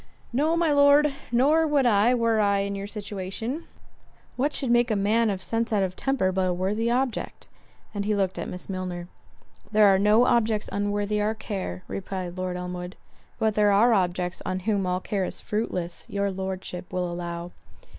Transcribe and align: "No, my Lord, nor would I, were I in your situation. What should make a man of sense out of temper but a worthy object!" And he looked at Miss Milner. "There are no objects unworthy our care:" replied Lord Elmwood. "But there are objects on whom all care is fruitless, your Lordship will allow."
"No, 0.33 0.57
my 0.57 0.71
Lord, 0.71 1.13
nor 1.31 1.67
would 1.67 1.85
I, 1.85 2.15
were 2.15 2.39
I 2.39 2.61
in 2.61 2.73
your 2.73 2.87
situation. 2.87 3.65
What 4.35 4.51
should 4.51 4.71
make 4.71 4.89
a 4.89 4.95
man 4.95 5.29
of 5.29 5.43
sense 5.43 5.71
out 5.71 5.83
of 5.83 5.95
temper 5.95 6.31
but 6.31 6.49
a 6.49 6.53
worthy 6.55 6.89
object!" 6.89 7.47
And 7.93 8.03
he 8.05 8.15
looked 8.15 8.39
at 8.39 8.47
Miss 8.49 8.67
Milner. 8.67 9.09
"There 9.71 9.85
are 9.85 9.99
no 9.99 10.25
objects 10.25 10.67
unworthy 10.71 11.21
our 11.21 11.35
care:" 11.35 11.83
replied 11.87 12.35
Lord 12.35 12.57
Elmwood. 12.57 12.95
"But 13.37 13.53
there 13.53 13.71
are 13.71 13.93
objects 13.93 14.41
on 14.43 14.61
whom 14.61 14.87
all 14.87 15.01
care 15.01 15.23
is 15.23 15.39
fruitless, 15.39 16.07
your 16.09 16.31
Lordship 16.31 16.91
will 16.91 17.07
allow." 17.11 17.51